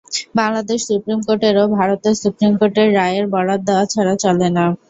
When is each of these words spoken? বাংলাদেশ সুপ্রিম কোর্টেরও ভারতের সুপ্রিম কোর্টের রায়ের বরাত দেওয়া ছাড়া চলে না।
বাংলাদেশ 0.35 0.79
সুপ্রিম 0.89 1.19
কোর্টেরও 1.27 1.65
ভারতের 1.77 2.15
সুপ্রিম 2.23 2.51
কোর্টের 2.59 2.87
রায়ের 2.97 3.25
বরাত 3.33 3.59
দেওয়া 3.67 3.85
ছাড়া 3.93 4.13
চলে 4.23 4.47
না। 4.57 4.65